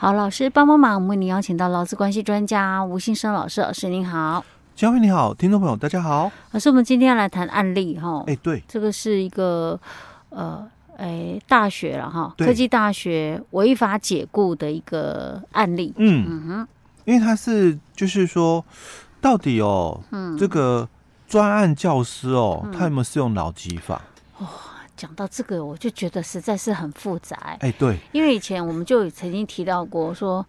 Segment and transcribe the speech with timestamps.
[0.00, 4.44] 好，老师帮帮忙，我们为您邀请到劳资关系专家吴信生老师，老师您好。
[4.76, 6.30] 嘉惠你好，听众朋友大家好。
[6.52, 8.22] 老师，我们今天要来谈案例哈。
[8.28, 9.76] 哎，对，这个是一个
[10.28, 10.64] 呃，
[10.96, 15.92] 哎，大学了哈，科技大学违法解雇的一个案例。
[15.96, 16.68] 嗯嗯哼，
[17.04, 18.64] 因为他是就是说，
[19.20, 20.88] 到底哦，嗯，这个
[21.26, 24.00] 专案教师哦，嗯他有没有适用劳基法？
[24.98, 27.56] 讲到这个，我就觉得实在是很复杂。
[27.60, 30.44] 哎，对，因为以前我们就曾经提到过说。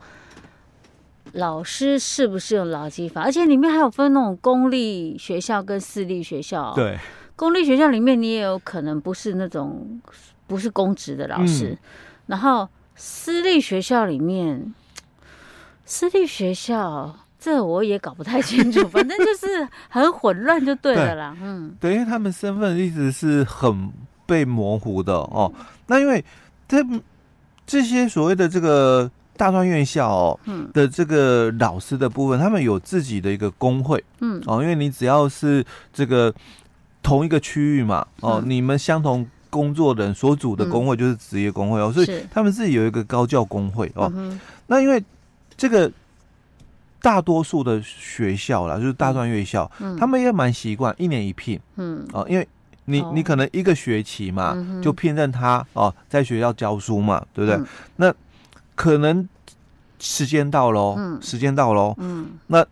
[1.33, 3.21] 老师是不是用劳基法？
[3.21, 6.73] 而且里面还有分那种公立学校跟私立学校。
[6.73, 6.97] 对，
[7.35, 10.01] 公立学校里面你也有可能不是那种
[10.47, 11.77] 不是公职的老师，嗯、
[12.25, 14.73] 然后私立学校里面，
[15.85, 21.37] 私立学校这我也搞不太清楚，反正就是很混乱就对了啦。
[21.39, 23.91] 嗯，对，因为他们身份一直是很
[24.29, 25.51] 被模糊的哦。
[25.87, 26.23] 那因为
[26.67, 26.77] 这
[27.65, 29.11] 这些所谓的这个。
[29.39, 30.39] 大专院校哦
[30.73, 34.43] 的这个老师的部分，他们有自己的一个工会，嗯。
[34.45, 36.33] 哦，因为你只要是这个
[37.01, 44.11] 同一个区域嘛，哦，你们相同工作人所组的工会就是职业工会哦，所以他们自己有一个高教工会哦。
[44.67, 45.01] 那因为
[45.55, 45.89] 这个
[47.01, 52.05] 大多数的学校啦，就是大专院校，他们也蛮习惯一年一聘，嗯。
[52.11, 52.45] 哦，因为
[52.89, 57.61] 你你可能一个学期嘛，就聘任他哦，在学校教书嘛，对不对？
[57.97, 58.13] 那
[58.75, 59.27] 可能
[59.99, 62.65] 时间到喽，嗯、时间到喽，嗯，那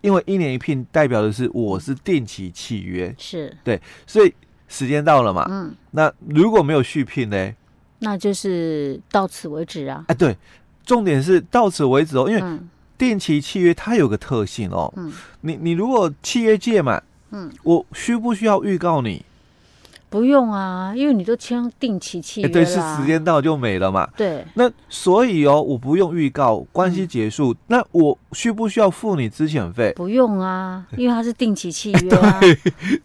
[0.00, 3.56] 因为一年一聘代表的是我是定期契约，是。
[3.64, 4.34] 对，所以
[4.68, 7.54] 时间到了嘛，嗯，那如果没有续聘呢，
[8.00, 10.36] 那就是到此为止啊，哎，对，
[10.84, 12.60] 重点是到此为止哦，因为
[12.98, 19.24] 定期契约它有个特性哦，嗯，你你如果契约届满，嗯，我需不需要预告你？
[20.12, 24.06] 不用啊，因为你都签定期契约了，对，是时间到就没了嘛。
[24.14, 29.90] 对，那所以哦，我不用预告，关系结束，那我需不需要付你资遣费？
[29.96, 32.38] 不用啊， 因为它是定期契约啊。
[32.40, 32.54] 对，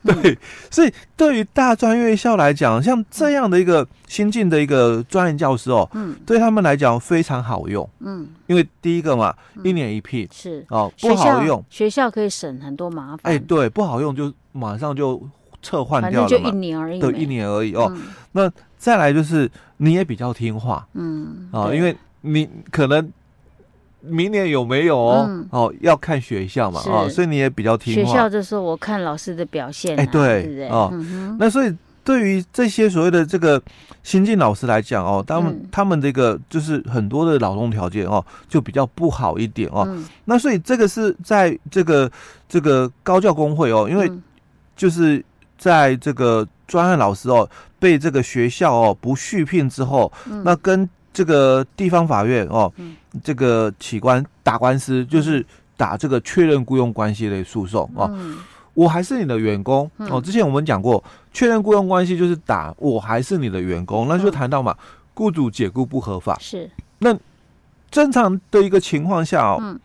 [0.03, 0.37] 对，
[0.70, 9.33] 所以对于大专院校来讲，像这样的一个新进的一个专业教师哦，嗯，对他们来讲非常好用，嗯，因为第一个嘛，
[9.64, 13.33] 一年一批是哦，不好用，学校可以省很多麻烦。
[13.33, 15.21] 哎，对，不好用就马上就。
[15.67, 16.30] 撤换掉了嘛？
[16.30, 17.92] 就一年而已，对，一年而已哦。
[17.94, 23.11] 嗯、那再来就是你也比较听话，嗯啊，因为你可能
[24.00, 25.26] 明年有没有哦？
[25.27, 28.11] 嗯、哦，要看学校嘛，啊，所以你也比较听话。
[28.11, 31.76] 学校的时候，我看老师的表现、啊，哎，对，对对哦，嗯、那所以
[32.06, 33.61] 对于这些所谓的这个
[34.04, 39.83] 新进老师来讲哦，他们、嗯、他们这个就是很多的劳动条件哦，就比较不好一点哦。
[39.86, 42.10] 嗯、那所以这个是在这个
[42.48, 44.10] 这个高教工会哦，因为
[44.77, 45.22] 就是。
[45.58, 55.44] 在这个专案老师哦，被这个学校哦不续聘之后，嗯、那跟这个地方法院哦，嗯、这个起官打官司，就是
[55.76, 58.10] 打这个确认雇佣关系的诉讼哦。
[58.14, 58.38] 嗯、
[58.73, 60.22] 我还是你的员工哦。
[60.22, 61.04] 之前我们讲过，
[61.34, 64.76] 确认雇佣关系就是打我还是你的员工，那就谈到嘛，
[65.14, 66.70] 雇主解雇不合法是。
[67.00, 67.18] 那
[67.89, 69.80] 正常的一个情况下哦，嗯、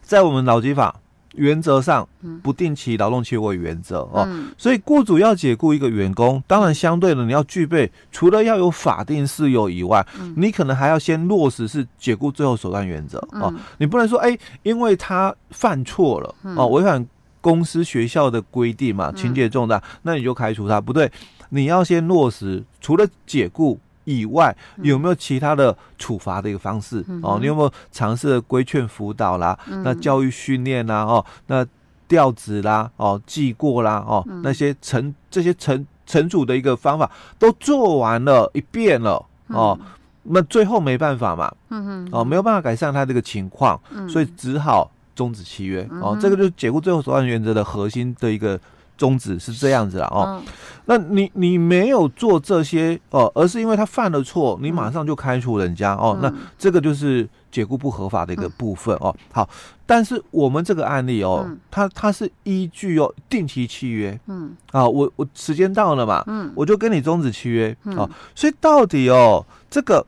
[0.00, 0.94] 在我们劳基法。
[1.36, 2.08] 原则上，
[2.42, 13.52] 不定期劳动契约原则哦，嗯、所以雇主要解雇一个员工，当然相对的你要具备，除了要有法定事由以外，嗯、你可能还要先落实是解雇最后手段原则哦。
[13.54, 17.06] 嗯、你不能说，哎、欸，因为他犯错了哦，违反
[17.40, 21.10] 公司学校的规定嘛，情节重大，那你就开除他，不对，
[21.50, 23.78] 你要先落实，除了解雇。
[24.04, 27.38] 以外有没有其他的处罚的一个方式、嗯、哦？
[27.40, 29.58] 你有没有尝试规劝辅导啦？
[29.66, 31.02] 嗯、那教育训练啦？
[31.04, 31.66] 哦，那
[32.06, 32.90] 调职啦？
[32.96, 34.04] 哦，记过啦？
[34.06, 39.76] 哦，嗯、那些惩这些惩惩处的一个方法都做完了一遍了哦。
[39.80, 39.86] 嗯、
[40.24, 41.52] 那最后没办法嘛？
[41.70, 46.18] 嗯哼哦，没有办法改善他这个情况，嗯、所以只好终止契约、嗯、哦。
[46.20, 48.60] 这个就是解雇最后手段原则的核心的一个。
[48.96, 50.52] 宗旨是这样子了哦，嗯、
[50.86, 59.16] 那你你没有做这些哦，而是因为他犯了错，你马上就开除人家、嗯、哦，那这个就是解雇不合法的一个部分、嗯、哦。
[59.32, 59.48] 好，
[59.84, 64.56] 但是我们这个案例哦，嗯、它它是依据哦定期契约，嗯。
[64.70, 70.06] 啊，我我时间到了嘛，嗯，我就跟你终止契约、嗯、哦，所以到底哦这个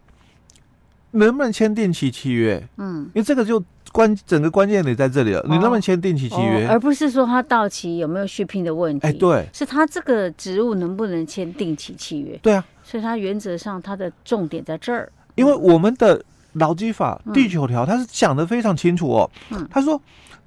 [1.17, 2.63] 能不能签定期契约？
[2.77, 3.63] 嗯，因为这个就。
[3.93, 6.67] 关整个关键点在这里了，你能不能签定期契约？
[6.67, 9.07] 而不是说他到期有没有续聘的问题。
[9.07, 12.37] 哎，对，是他这个职务能不能签定期契约？
[12.43, 15.11] 对啊，所以他原则上他的重点在这儿。
[15.37, 16.23] 因为我们的
[16.55, 19.31] 劳基法第九条，他是讲的非常清楚哦。
[19.51, 19.99] 嗯，他说，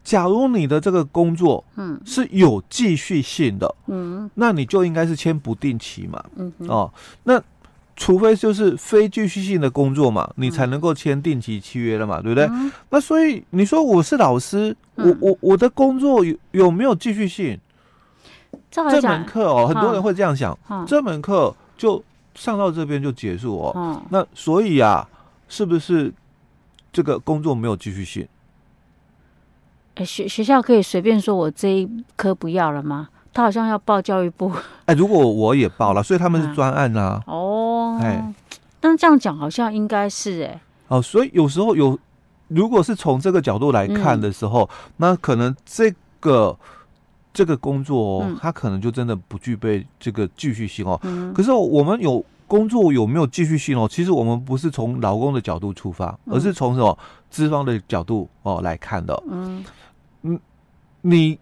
[0.03, 6.23] 假如你的这个工作嗯是有继续性的嗯，那你就应该是签不定期嘛。
[6.35, 6.93] 嗯哼哦，
[7.23, 7.41] 那
[8.01, 12.45] 除非就是非继续性的工作嘛，你才能够签定期契约了嘛，对不对？
[12.45, 17.59] 嗯、那所以你说我是老师，嗯、我我我的工作有有没有继续性？
[18.71, 22.01] 这门课哦，很多人会这样想，嗯、这门课就
[22.35, 23.73] 上到这边就结束哦。
[23.75, 25.05] 嗯、那所以啊，
[25.49, 26.11] 是不是
[26.93, 28.25] 这个工作没有继续性？
[29.95, 33.09] 哎，学学校可以随便说我这一科不要了吗？
[33.39, 34.51] 他好像要报教育部。
[34.85, 37.23] 哎，如果我也报了，所以他们是专案啊。
[37.25, 38.33] 哦，哎，
[38.81, 40.59] 但这样讲好像应该是哎。
[40.89, 41.97] 哦，所以有时候有，
[42.49, 45.89] 如果是从这个角度来看的时候，嗯、那可能这
[46.19, 46.53] 个
[47.31, 50.99] 这个工作哦，嗯、它可能就真的不具备这个继续性哦。
[51.03, 53.87] 嗯、可是我们有工作有没有继续性哦？
[53.89, 56.97] 其实我们不是从劳工的角度出发，而是从什么
[57.29, 59.23] 资方的角度哦来看的。
[59.29, 59.63] 嗯
[60.23, 60.37] 嗯，
[60.99, 61.39] 你。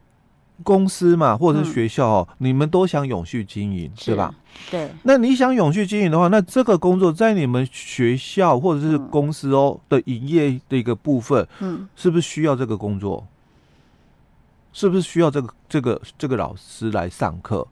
[0.64, 4.34] 公司嘛，或者是学校，嗯、你们都想永续经营，是对吧？
[4.72, 4.90] 对。
[5.04, 13.26] 那你想永续经营的话，那这个工作在你们学校或者是公司哦的营业的一个部分，嗯，是不是需要这个工作？
[14.74, 17.68] 是不是需要这个这个这个老师来上课？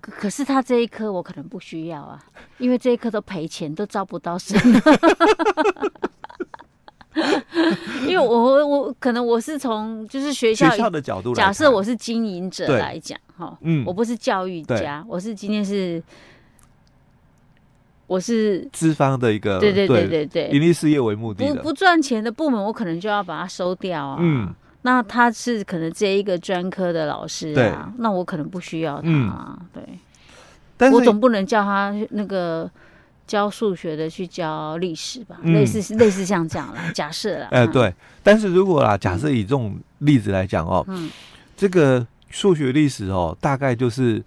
[0.00, 2.24] 可可是他这一科我可能不需要啊，
[2.58, 4.56] 因为这一科都赔钱，都招不到生。
[8.02, 16.02] 因为我我可能我是从就是学校，学校的角度，假设我是经营者来讲哈，嗯，我不是教育家，我是今天是
[18.06, 24.16] 我是资方的一个对对对对对，盈利事业为目的不不赚钱的部门，我可能就要把它收掉啊。
[24.18, 24.52] 嗯，
[24.82, 29.82] 那他是可能这一个专科的老师啊，那我可能不需要他，对，
[30.76, 32.70] 但是我总不能叫他那个。
[33.28, 36.80] 教数学的去教历史吧，嗯、类似类似像这样啦。
[36.92, 37.94] 假设啦，哎、呃，对。
[38.24, 41.10] 但是如果啦，假设以这种例子来讲哦，嗯，
[41.56, 44.24] 这个数学历史哦，大概就是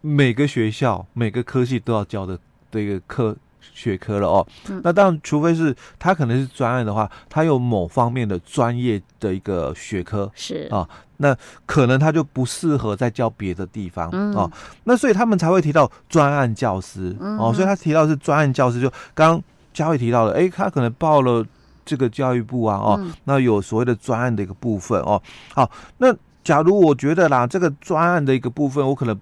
[0.00, 2.38] 每个学校每个科系都要教的
[2.70, 3.36] 这个课
[3.72, 4.46] 学科了哦。
[4.68, 10.68] 嗯、那当然，除非是他可能是专案的话，他有某方面的专业的一个学科是。
[10.70, 10.88] 啊。
[11.18, 11.34] 那
[11.64, 14.50] 可能他就不适合再教别的地方、嗯、哦，
[14.82, 21.46] 那所以他们才会提到专案教师、嗯、哦，所以他提到是专案教师，就刚刚佳慧提到了，哎、欸，他可能报了
[21.84, 25.22] 这个教育部啊，哦，嗯、那有所谓的专案的一个部分哦，
[25.54, 26.12] 好，那
[26.42, 29.18] 假如我觉得啦，这个专案的一个部分我可能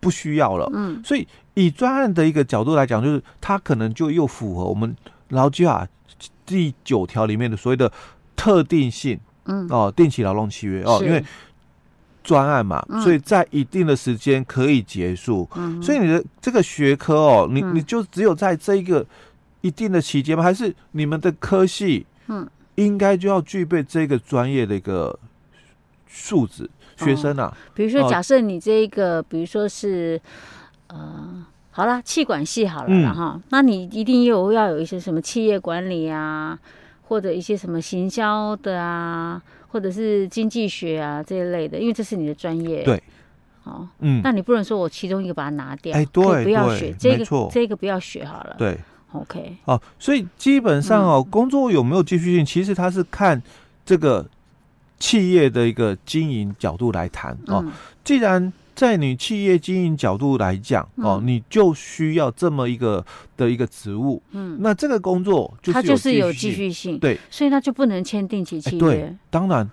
[0.00, 4.96] 不需要了，嗯，所以以专案的一个角度来讲，就是它可能就又符合我们
[5.30, 5.86] 劳基法
[6.46, 7.90] 第九条里面的所谓的
[8.36, 9.18] 特定性。
[9.50, 11.24] 嗯哦，定期劳动契约哦，因为
[12.22, 15.48] 专案嘛，所以在一定的时间可以结束。
[15.56, 19.06] 嗯，所以你的这个学科哦，你你就只有在这一个
[19.62, 20.44] 一定的期间吗？
[20.44, 25.18] 还是你们的科系嗯，应该就要具备这个专业的一个
[26.06, 26.68] 素质？
[26.98, 30.20] 学生啊，比如说假设你这一个，比如说是
[30.88, 36.58] 呃，好啦，气管系好了哈，那你一定有要有一些什么企业管理啊。
[37.08, 42.82] 或者一些什么行销的啊，或者是经济学啊这一类的，因为这是你的专业。
[42.82, 43.02] 对，
[43.64, 48.54] 哦，嗯，那你不能说我其中一个把它拿掉，哎，对，不要学这个，错这个不要学好了。
[48.58, 48.78] 对
[49.12, 49.56] ，OK。
[49.64, 53.42] 哦，所以基本上哦，嗯、工作有没有继续性，其实它是看
[53.86, 54.28] 这个
[54.98, 57.62] 企业的一个经营角度来谈哦。
[57.64, 57.72] 嗯、
[58.04, 63.04] 既然在你企业经营角度来讲，哦，你就需要这么一个
[63.36, 68.80] 的一个职务，嗯，那这个工作就它就是有继续性，对，所以它就不能签定期契约。
[68.80, 69.68] 对，当然，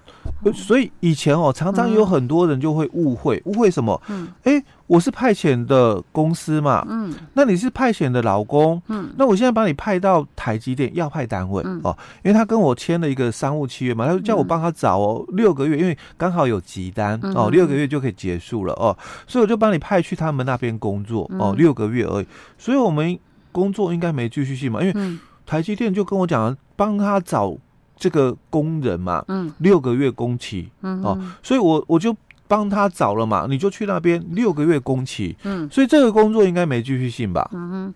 [0.55, 4.01] 所以以前哦，常常有很多人就会误会，误会什么？
[4.09, 4.63] 嗯，哎。
[4.87, 22.27] 我是派遣的公司嘛，嗯，那你是派遣的劳工，嗯，那我现在把你派到台积电要派单位，嗯、哦，因为他跟我签了一个商务契约嘛，他就叫我帮他找哦，六个月，因为刚好有急单哦，六个月就可以结束了哦，所以我就帮你派去他们那边工作哦，六个月而已，
[22.59, 23.17] 所以我们
[23.51, 27.57] 工作应该没继续性嘛，因为台积电就跟我讲，帮他找
[27.97, 32.15] 这个工人嘛，嗯，六个月工期，嗯，哦，所以我我就。
[32.47, 37.93] 帮他找了嘛，你就去那边六个月工期，嗯，所以这个工作应该没继续性吧，嗯哼，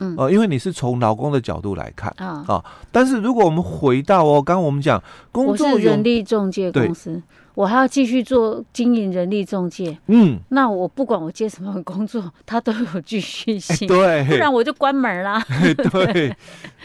[0.00, 7.22] 嗯，呃，因为你是从劳工的角度来看啊，啊，但是如果我们回到哦，刚刚我们讲工作人力中介公司，
[7.54, 15.42] 我还要继续做经营人力中介，嗯，那我不管我接什么工作，它都有继续性，对，不然我就关门啦，
[15.90, 16.34] 对，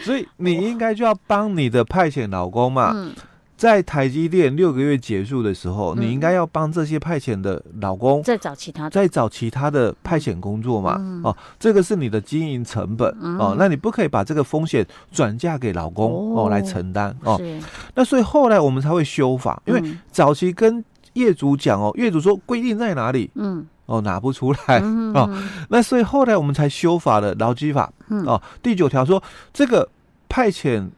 [0.01, 3.13] 所以你应该就要帮你的派遣劳工嘛，嗯。
[3.57, 10.95] 在台积电六个月结束的时候，嗯、你应该要帮这些派遣的老公再找其他再找其他的派遣工作嘛？
[10.99, 17.39] 嗯、哦，这个是你的经营成本、嗯、哦，那你不可以把这个风险转嫁给老公哦，哦来承担哦。
[17.93, 19.81] 那所以后来我们才会修法，因为
[20.11, 20.83] 早期跟
[21.13, 23.31] 业主讲哦，业主说规定在哪里？
[23.35, 24.79] 嗯，哦拿不出来
[25.13, 25.29] 哦，
[25.69, 27.89] 那所以后来我们才修法的劳基法
[28.25, 29.87] 哦，第九条说这个
[30.27, 30.89] 派遣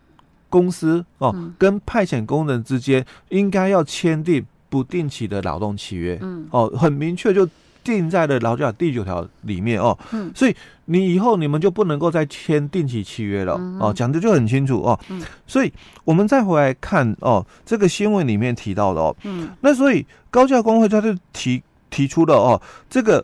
[0.49, 6.47] 公司哦跟派遣工人之间应该要签订不定期的劳动契约，嗯。
[6.51, 7.47] 哦很明确就。
[7.83, 10.53] 定在了劳基法第九条里面哦，嗯，所以
[10.87, 15.71] 你以后你们就不能够再签定期契约了哦，讲的就很清楚哦，嗯，所以
[16.03, 23.23] 我们再回来看哦，这个新闻里面提到的哦，嗯，那所以高教工会他就提提出了哦，这个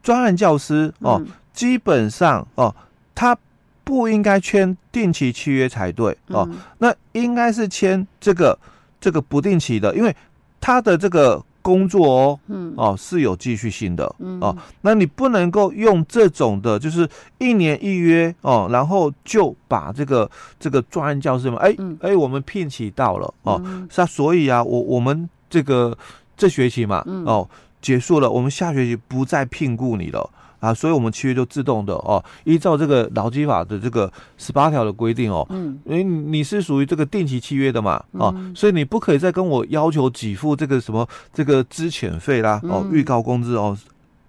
[0.00, 1.20] 专案教师哦，
[1.52, 2.72] 基本上哦，
[3.16, 3.36] 他
[3.84, 6.48] 不应该签定期契约才对哦，
[6.78, 8.58] 那应该是签这个
[9.00, 10.14] 这个不定期的，因为
[10.60, 11.42] 他的这个。
[11.64, 17.08] 工作哦，嗯，哦是有继续性的，嗯，哦，那你不能够用这种的，就是
[17.38, 25.96] 一年一约哦，然后就把这个这个专案教师嘛，哎哎、我们聘请到了哦，是啊、所以啊，我我们这个
[26.36, 27.48] 这学期嘛，哦
[27.80, 30.28] 结束了，我们下学期不再聘雇你了。
[30.62, 41.04] 啊，所以我们契约就自动的哦，依照这个劳基法的这个十八条的规定哦，嗯，因为你是属于这个定期契约的嘛，哦，所以你不可以再跟我要求给付这个什么
[41.34, 43.76] 这个资遣费啦，哦，预告工资哦，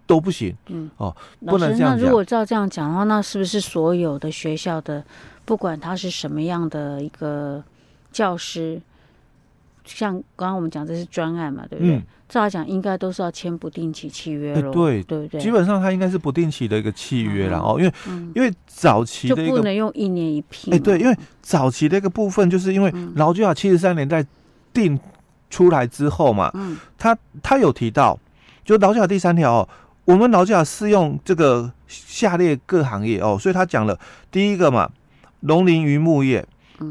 [0.08, 5.06] 都不行，嗯，哦，不能这样如果照这样讲的话，那是不是所有的学校的，
[5.46, 7.64] 不管他是什么样的一个
[8.12, 8.82] 教师？
[9.86, 11.96] 像刚刚我们讲这是专案嘛，对不对？
[11.96, 15.42] 嗯、照来讲应该都是要签不定期契约了，对对不对？
[15.42, 20.74] 基本上它应该是不定期的一个契约了哦，因为、嗯、因为早期的一个就不能用一年一聘。
[20.74, 24.26] 哎，对，因为早期的一个部分，就是因为劳基法七十三年在
[24.72, 24.98] 定
[25.50, 28.18] 出来之后嘛，嗯，他他有提到，
[28.64, 29.70] 就劳基法第三条哦，
[30.06, 34.00] 我们劳基法适用这个下列各行业哦，所以他讲了
[34.32, 34.90] 第一个嘛，
[35.42, 36.46] 农林渔牧业。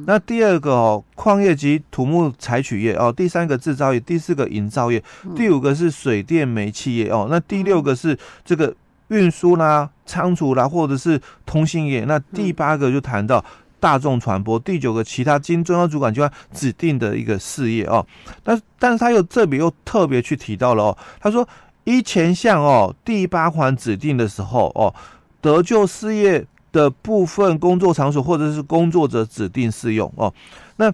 [0.06, 5.02] 那第二个哦，矿业及土木采取业哦，第三个制造业，第四个营造业，
[5.36, 8.74] 第五个是水电煤气业哦，那第六个是这个
[9.08, 12.04] 运输啦、仓储啦，或者是通信业。
[12.04, 13.44] 那第八个就谈到
[13.78, 18.04] 大众传播，第九个其他经中央主管机关指定的一个事业哦。
[18.42, 21.48] 但但是他又这里又特别去提到了哦，他说
[21.84, 24.92] 一前项哦第八款指定的时候哦，
[25.40, 26.46] 得救事业。
[26.72, 30.32] 的部分工作场所或者是工作者指定适用哦，
[30.76, 30.92] 那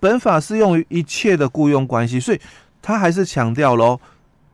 [0.00, 2.40] 本法适用于一切的雇佣关系，所以
[2.80, 3.98] 他还是强调喽，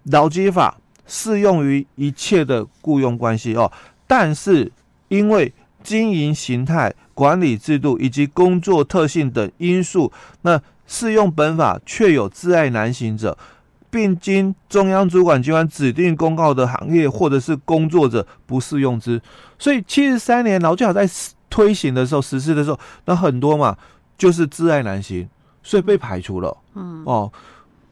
[0.05, 3.71] 劳基法适用于一切的雇佣关系哦，
[4.07, 4.73] 但是
[5.09, 5.53] 因为
[5.83, 10.11] 经营形态、管理制度以及工作特性等因素，
[10.43, 13.37] 那适用本法确有窒碍难行者。
[13.95, 19.23] 并经中央主管机关指定公告的行业或者是工作者不适用之，
[19.57, 21.09] 所以七十三年劳基法在
[21.49, 23.79] 推行的时候、实施的时候，那很多嘛
[24.19, 25.29] 就是自爱难行，
[25.63, 26.57] 所以被排除了。
[26.75, 27.33] 嗯哦，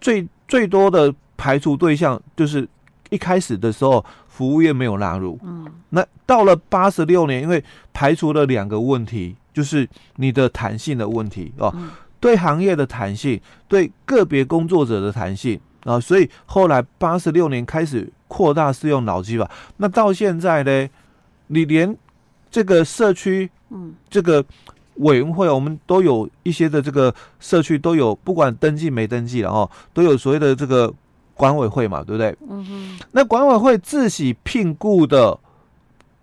[0.01, 2.69] 最最多的排除对象就是
[3.11, 5.39] 一开始的时候服务业没有纳入。
[5.45, 11.73] 嗯，那到了八十六年，因为排除了两个问题，就是你的弹性的问题哦，
[12.19, 15.61] 对行业的弹性，对个别工作者的弹性。
[15.85, 20.89] 啊，所以后来八十六年开始扩大适用脑机法，那到现在呢，
[21.49, 21.97] 你连
[22.51, 24.45] 这个社区，嗯，这个
[24.97, 30.93] 委员会，我们都有一些的这个社区都有，不管登记没登记了哦，都有所谓的这个
[31.35, 32.37] 管委会嘛，对不对？
[32.49, 32.99] 嗯哼。
[33.13, 35.37] 那管委会自己聘雇的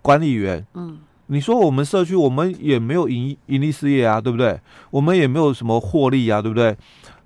[0.02, 4.58] 管理员，嗯，你说我们社区我们也没有盈盈利事业啊，对不对？
[4.90, 6.78] 我们也没有什么获利啊，对不对？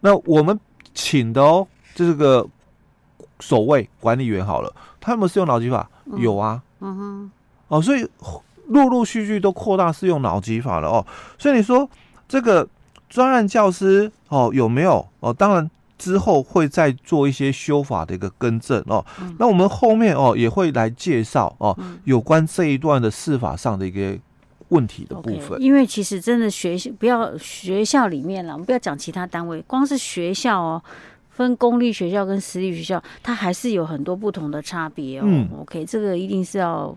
[0.01, 0.59] 那我们
[0.93, 1.67] 请的哦。
[1.93, 2.47] 这个
[3.39, 7.31] 守卫管理员好了，他们适用脑机法、嗯、有啊，嗯哼，
[7.67, 8.07] 哦，所以
[8.67, 11.05] 陆陆续续都扩大适用脑机法了哦。
[11.37, 11.89] 所以你说
[12.27, 12.67] 这个
[13.09, 15.33] 专案教师哦有没有哦？
[15.33, 19.05] 当然之后会再做一些修法的一个更正哦。
[19.21, 24.17] 嗯、那我们后面哦也会来介绍哦有关这一段的司法上的一个
[24.69, 25.59] 问题的部分。
[25.59, 30.81] Okay, 因为其实真的学校不要学校里面了，我们不要讲其他单位，光是学校哦。
[31.35, 35.23] 分公立学校跟私立学校，它还是有很多不同的差别哦。
[35.25, 36.95] 嗯，OK，这个一定是要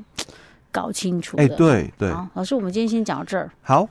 [0.71, 1.43] 搞清楚的。
[1.43, 2.11] 哎，对对。
[2.13, 3.51] 好，老师，我们今天先讲到这儿。
[3.63, 3.89] 好。